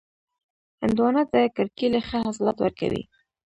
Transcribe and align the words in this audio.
هندوانه 0.81 1.21
د 1.33 1.35
کرکېلې 1.55 2.01
ښه 2.07 2.17
حاصلات 2.25 2.57
ورکوي. 2.61 3.03